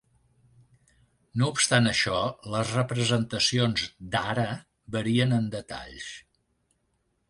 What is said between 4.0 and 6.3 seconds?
d'Ara varien en detalls.